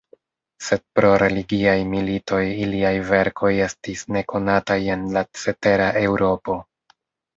[0.67, 6.61] Sed pro religiaj militoj iliaj verkoj estis nekonataj en la cetera Eŭropo.